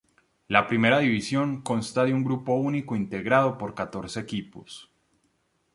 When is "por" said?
3.59-3.75